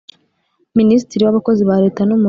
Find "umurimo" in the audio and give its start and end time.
2.13-2.19